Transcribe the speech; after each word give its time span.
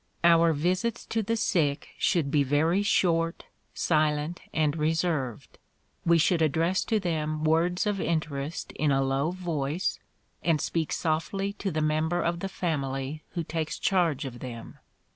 Our 0.23 0.51
visits 0.51 1.05
to 1.05 1.21
the 1.21 1.37
sick 1.37 1.89
should 1.99 2.31
be 2.31 2.41
very 2.41 2.81
short, 2.81 3.45
silent, 3.75 4.41
and 4.51 4.75
reserved. 4.75 5.59
We 6.07 6.17
should 6.17 6.41
address 6.41 6.83
to 6.85 6.99
them 6.99 7.43
words 7.43 7.85
of 7.85 8.01
interest 8.01 8.71
in 8.71 8.89
a 8.91 9.03
low 9.03 9.29
voice, 9.29 9.99
and 10.43 10.59
speak 10.59 10.91
softly 10.91 11.53
to 11.53 11.69
the 11.69 11.81
member 11.81 12.19
of 12.23 12.39
the 12.39 12.49
family 12.49 13.21
who 13.33 13.43
takes 13.43 13.77
charge 13.77 14.25
of 14.25 14.39
them. 14.39 14.79